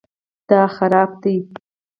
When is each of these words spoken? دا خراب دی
دا 0.49 0.61
خراب 0.75 1.11
دی 1.21 1.35